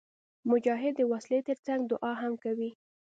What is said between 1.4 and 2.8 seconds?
تر څنګ دعا هم کوي.